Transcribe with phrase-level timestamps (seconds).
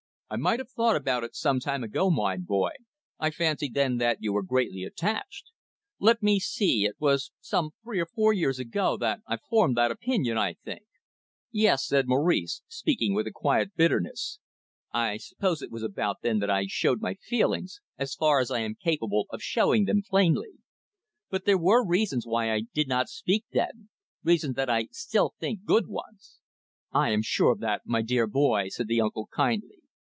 [0.33, 2.71] "I might have thought about it some time ago, my boy.
[3.19, 5.51] I fancied then that you were greatly attached.
[5.99, 9.91] Let me see, it was some three or four years ago that I formed that
[9.91, 10.85] opinion, I think."
[11.51, 14.39] "Yes," said Maurice, speaking with a quiet bitterness.
[14.93, 18.59] "I suppose it was about then that I showed my feelings, as far as I
[18.59, 20.51] am capable of showing them, plainly.
[21.29, 23.89] But there were reasons why I did not speak then,
[24.23, 26.39] reasons that I still think good ones."
[26.93, 29.79] "I am sure of that, my dear boy," said the uncle kindly.